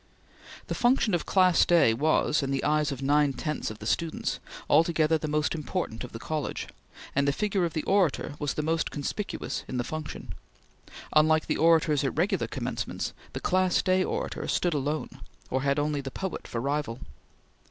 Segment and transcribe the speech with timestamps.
[0.65, 4.39] The function of Class Day was, in the eyes of nine tenths of the students,
[4.67, 6.67] altogether the most important of the college,
[7.15, 10.33] and the figure of the Orator was the most conspicuous in the function.
[11.15, 15.11] Unlike the Orators at regular Commencements, the Class Day Orator stood alone,
[15.51, 16.99] or had only the Poet for rival.